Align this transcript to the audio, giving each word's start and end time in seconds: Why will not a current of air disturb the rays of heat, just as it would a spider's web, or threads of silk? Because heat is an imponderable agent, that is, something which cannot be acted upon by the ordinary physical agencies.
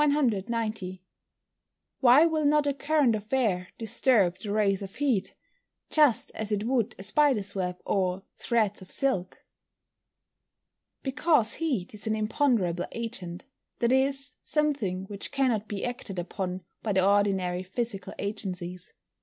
Why 1.99 2.25
will 2.25 2.45
not 2.45 2.65
a 2.65 2.73
current 2.73 3.13
of 3.13 3.31
air 3.31 3.67
disturb 3.77 4.39
the 4.39 4.51
rays 4.51 4.81
of 4.81 4.95
heat, 4.95 5.35
just 5.91 6.31
as 6.33 6.51
it 6.51 6.63
would 6.63 6.95
a 6.97 7.03
spider's 7.03 7.53
web, 7.53 7.79
or 7.85 8.23
threads 8.35 8.81
of 8.81 8.89
silk? 8.89 9.45
Because 11.03 11.53
heat 11.57 11.93
is 11.93 12.07
an 12.07 12.15
imponderable 12.15 12.87
agent, 12.91 13.43
that 13.77 13.91
is, 13.91 14.37
something 14.41 15.03
which 15.05 15.31
cannot 15.31 15.67
be 15.67 15.85
acted 15.85 16.17
upon 16.17 16.63
by 16.81 16.93
the 16.93 17.05
ordinary 17.07 17.61
physical 17.61 18.15
agencies. 18.17 18.93